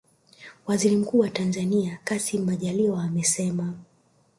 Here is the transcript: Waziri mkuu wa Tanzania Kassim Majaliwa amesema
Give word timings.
Waziri 0.67 0.95
mkuu 0.95 1.19
wa 1.19 1.29
Tanzania 1.29 1.99
Kassim 2.03 2.45
Majaliwa 2.45 3.03
amesema 3.03 3.73